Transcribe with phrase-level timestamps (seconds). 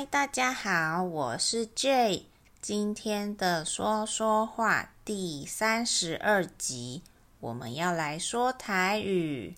[0.00, 2.22] 嗨，大家好，我是 Jay。
[2.62, 7.02] 今天的说说话第三十二集，
[7.38, 9.54] 我们要来说台语。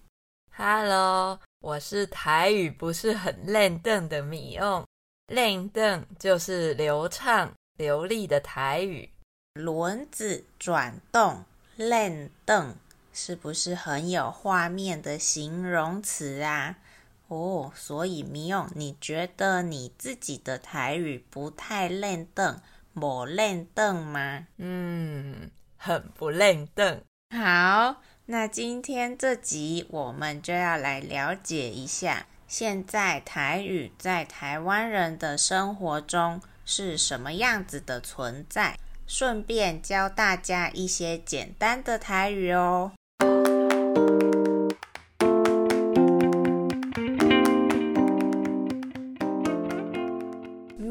[0.57, 4.85] Hello，我是台语不是很轮转的米用，
[5.33, 9.11] 轮转就是流畅流利的台语。
[9.55, 11.45] 轮子转动，
[11.77, 12.75] 轮转
[13.13, 16.79] 是不是很有画面的形容词啊？
[17.33, 22.61] 哦，所以米用，你觉得你自己的台语不太轮转，
[22.93, 24.47] 没轮转吗？
[24.59, 27.01] 嗯，很不轮转。
[27.31, 42.93] 好，那今天这集我们就要来了解一下，现在台语在台湾人的生活中是什么样子的存在，顺便教大家一些简单的台语哦。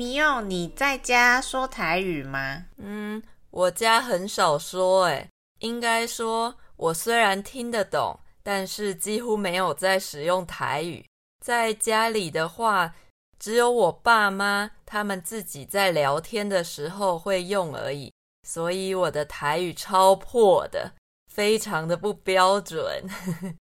[0.02, 2.66] 米用，你在家说台语吗？
[2.78, 3.21] 嗯，
[3.52, 11.05] 我家很少说，诶，应该说，我虽然听得懂，但是几乎没有在使用台语。
[11.46, 12.96] 在家里的话，
[13.38, 18.12] 只有我爸妈他们自己在聊天的时候会用而已。
[18.48, 20.94] 所以我的台语超破的，
[21.32, 23.07] 非常的不标准。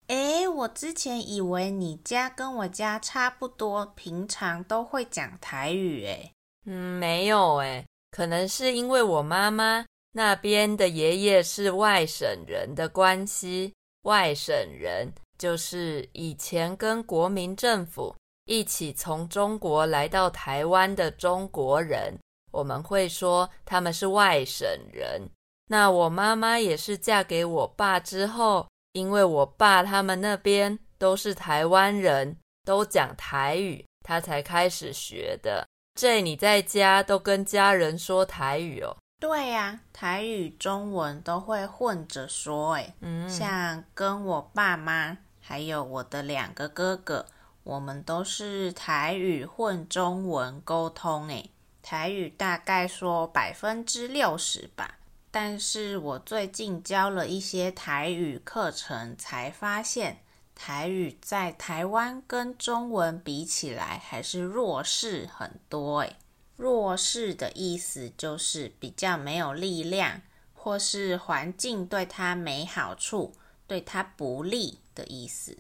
[0.08, 6.06] 诶，我之前以为你家跟我家差不多，平常都会讲台语。
[6.06, 6.32] 诶，
[6.66, 13.74] 嗯，没有诶，可能是因为我妈妈那边的爷爷是外省人的关系。
[14.04, 22.16] 外省人就是以前跟国民政府一起从中国来到台湾的中国人，
[22.52, 25.28] 我们会说他们是外省人。
[25.68, 28.68] 那我妈妈也是嫁给我爸之后。
[28.96, 35.68] 因为我爸他们那边都是台湾人，都讲台语，他才开始学的。
[36.00, 38.96] 这你在家都跟家人说台语哦？
[39.20, 42.76] 对呀，台语、中文都会混着说。
[42.76, 47.26] 诶，嗯，像跟我爸妈还有我的两个哥哥，
[47.64, 51.28] 我们都是台语混中文沟通。
[51.28, 51.52] 诶，
[51.84, 55.00] 台语大概说百分之六十吧。
[55.38, 60.22] 但是我最近教了一些台语课程，才发现
[60.56, 66.16] 台语在台湾跟中文比起来还是弱势很多诶。
[66.56, 70.22] 弱势的意思就是比较没有力量，
[70.54, 73.34] 或是环境对他没好处，
[73.68, 75.58] 对他不利的意思。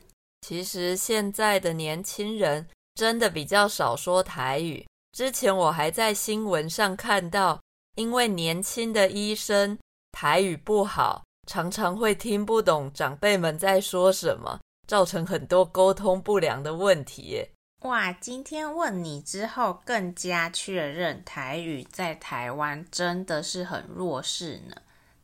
[0.47, 4.87] 其实现在的年轻人真的比较少说台语。
[5.11, 7.59] 之前我还在新闻上看到。
[7.95, 9.77] 因为年轻的医生
[10.11, 17.47] 台语不好，常常会听不懂长辈们在说什么，造成很多沟通不良的问题。
[17.83, 24.75] 哇，今天问你之后，更加确认台语在台湾真的是很弱势呢。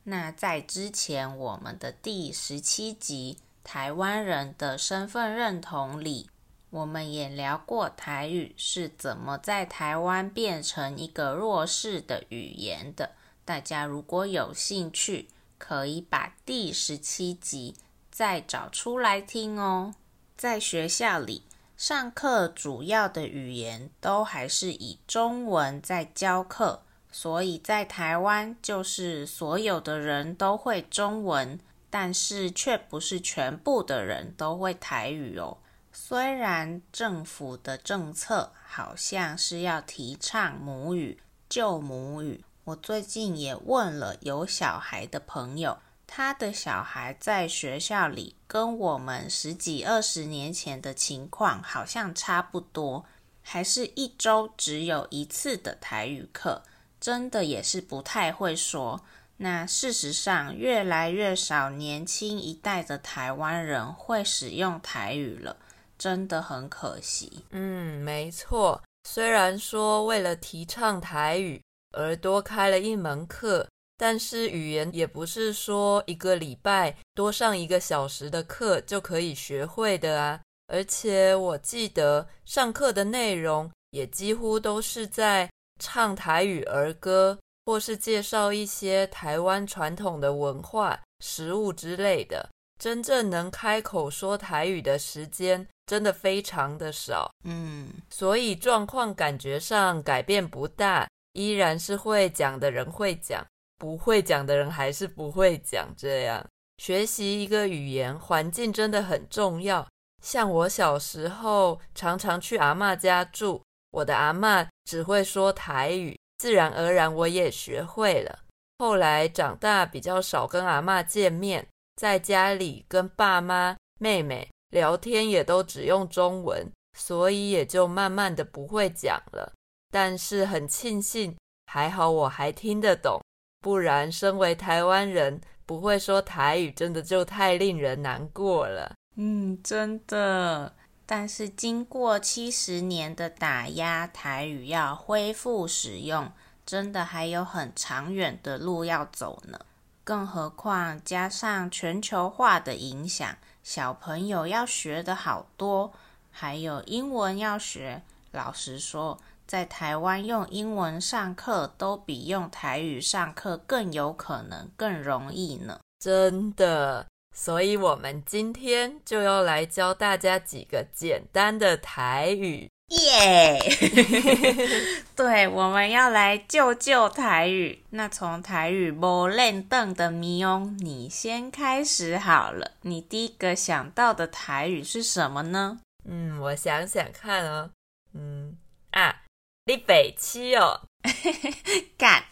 [0.03, 6.29] 那在之前我们的第十七集《台湾人的身份认同》里。
[6.71, 13.11] 我们也聊过台语是怎么在台湾变成一个弱势的语言的。
[13.43, 15.27] 大家如果有兴趣，
[15.57, 17.75] 可以把第十七集
[18.09, 19.93] 再找出来听哦。
[20.37, 21.43] 在学校里
[21.75, 31.59] 上课，主要的语言都还是以中文在教课，所以在台湾就是所有的人都会中文，
[31.89, 35.57] 但是却不是全部的人都会台语哦。
[35.93, 41.19] 虽然政府的政策好像是要提倡母语、
[41.49, 53.05] 救母语，我最近也问了有小孩的朋友，他的小孩在学校里跟我们十几二十年前的情况好像差不多，
[53.41, 56.63] 还是一周只有一次的台语课，
[57.01, 59.01] 真的也是不太会说。
[59.37, 65.57] 那事实上，越来越少年轻一代的台湾人会使用台语了。
[66.01, 67.45] 真的很可惜。
[67.51, 68.81] 嗯，没错。
[69.07, 71.61] 虽然说为了提倡台语
[71.95, 73.67] 而多开了一门课，
[73.97, 80.41] 但是语言也不是说一个礼拜多上一个小时的课就可以学会的啊。
[80.73, 85.47] 而且我记得上课的内容也几乎都是在
[85.79, 87.37] 唱台语儿歌，
[87.67, 92.49] 或是介绍一些台湾传统的文化、食物之类的。
[92.81, 103.45] 真正能开口说台语的时间真的非常的少，嗯，所以状况感觉上改变不大，依然是会讲的人会讲，
[103.77, 105.93] 不会讲的人还是不会讲。
[105.95, 106.43] 这样
[106.79, 109.87] 学习一个语言，环境真的很重要。
[110.23, 113.61] 像我小时候常常去阿嬷家住，
[113.91, 118.39] 我的阿嬷只会说台语，自然而然我也学会了。
[118.79, 121.67] 后来长大比较少跟阿嬷见面，
[122.01, 126.67] 在家里跟爸妈、妹妹聊天也都只用中文，
[126.97, 129.53] 所以也就慢慢的不会讲了。
[129.91, 131.37] 但是很庆幸，
[131.67, 133.21] 还好我还听得懂，
[133.59, 138.95] 不然身为台湾人不会说台语，真的就太令人难过了。
[139.17, 140.73] 嗯，真的。
[141.05, 146.31] 但是经过七十年的打压，台语要恢复使用，
[146.65, 149.59] 真的还有很长远的路要走呢。
[150.03, 155.93] 更何况加上全球化的影响，小朋友要学的好多，
[156.31, 158.01] 还有英文要学。
[158.31, 165.79] 老实说，在台湾用英文上课，都比用台语上课更有可能、更容易呢。
[165.99, 167.05] 真的。
[167.35, 175.03] 所以，我们今天就要来教大家几个简单的台语，耶！Yeah!
[175.15, 177.83] 对，我们要来救救台语。
[177.91, 182.71] 那从台语无认凳的咪翁，你先开始好了。
[182.81, 185.79] 你第一个想到的台语是什么呢？
[186.03, 187.71] 嗯，我想想看哦。
[188.13, 188.57] 嗯
[188.91, 189.21] 啊，
[189.65, 190.81] 你北七哦。
[191.97, 192.23] 干！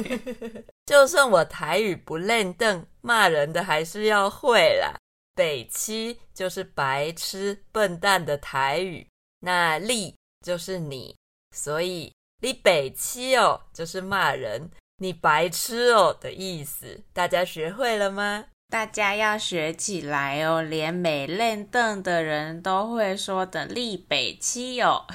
[0.86, 4.94] 就算我台语不认凳，骂人的还是要会啦。
[5.34, 9.07] 北七就是白痴、笨蛋的台语，
[9.40, 10.14] 那你
[10.44, 11.16] 就是你，
[11.54, 12.12] 所以
[12.42, 17.00] 你北七哦，就是骂人，你白痴哦的意思。
[17.12, 18.46] 大家学会了吗？
[18.68, 23.64] 大家要学起来哦，连没练邓的人都会说的。
[23.64, 25.06] 立北七哦。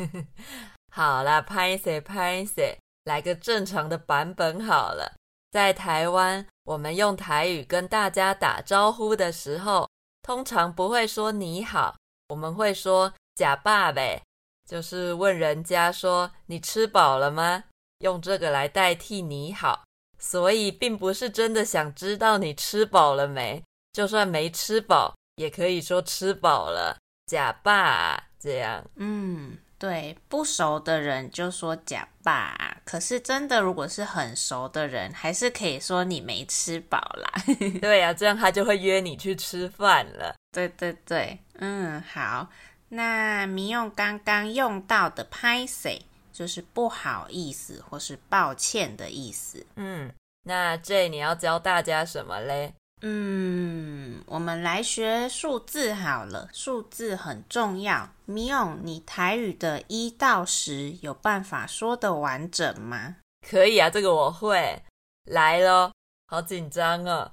[0.92, 5.14] 好啦，拍谢拍谢，来个正常的版本好了。
[5.50, 9.88] 在台湾，我们用台语跟大家打招呼的时候，
[10.22, 11.96] 通常不会说你好，
[12.28, 14.20] 我们会说呷饱未，
[14.68, 17.64] 就是问人家说你吃饱了吗？
[18.00, 19.84] 用这个来代替你好，
[20.18, 28.84] 所以并不是真的想知道你吃饱了没，就算没吃饱，也可以说吃饱了，假爸这样。
[28.96, 29.56] 嗯。
[29.80, 37.32] 对，不熟的人就说假爸，可是真的如果是很熟的人，还是可以说你没吃饱啦。
[37.80, 40.34] 对呀、啊，这样他就会约你去吃饭了。
[40.52, 42.46] 对对对，嗯，好。
[42.90, 46.02] 那咪用刚刚用到的歹势，
[46.32, 49.64] 就是不好意思或是抱歉的意思。
[49.76, 52.74] 嗯，那这你要教大家什么嘞？
[53.02, 58.10] 嗯，我们来学数字好了，数字很重要。
[58.26, 63.16] 咪用，你台语的一到十有办法说得完整吗？
[63.48, 64.82] 可以啊，这个我会。
[65.24, 65.92] 来咯，
[66.26, 67.30] 好紧张哦！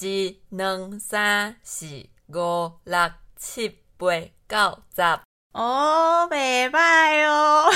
[0.00, 1.86] 一、二、三、四、
[2.28, 4.06] 五、六、七、八、
[4.48, 5.02] 九、十。
[5.52, 7.70] 哦，袂歹哦，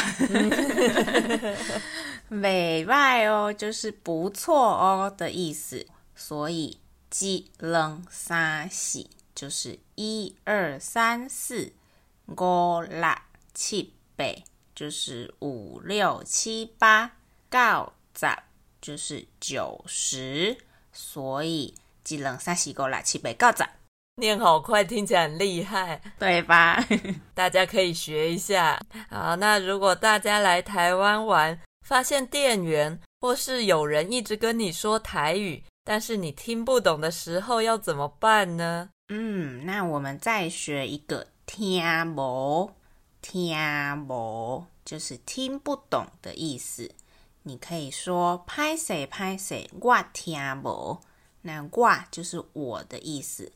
[2.32, 5.86] 袂歹哦，就是不错哦的意思。
[6.16, 6.78] 所以。
[7.20, 11.72] 一、二、三、四，就是一二三四；
[12.26, 13.06] 五、六、
[13.52, 14.24] 七、八，
[14.74, 17.10] 就是五六七八；
[17.50, 18.26] 九、十，
[18.80, 20.56] 就是九十。
[20.90, 21.74] 所以
[22.08, 23.68] 一、二、三、四、五、六、七、八、九、十，
[24.16, 26.84] 念好快，听起来很厉害，对吧？
[27.34, 28.78] 大家可以学一下。
[29.08, 38.90] 好，那如果大家来台湾玩，发现店员或是有人一直跟你说台语，但是你听不懂的时候要怎么办呢？
[39.08, 41.82] 嗯，那我们再学一个听
[42.14, 42.70] 无，
[43.22, 43.56] 听
[44.08, 46.90] 无就是听不懂的意思。
[47.44, 51.00] 你可以说拍谁拍谁，我听无。
[51.44, 53.50] 那我就是我的意思，